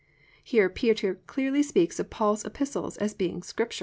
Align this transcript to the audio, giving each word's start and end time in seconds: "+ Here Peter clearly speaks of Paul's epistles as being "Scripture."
"+ 0.25 0.43
Here 0.43 0.67
Peter 0.67 1.19
clearly 1.27 1.61
speaks 1.61 1.99
of 1.99 2.09
Paul's 2.09 2.43
epistles 2.43 2.97
as 2.97 3.13
being 3.13 3.43
"Scripture." 3.43 3.79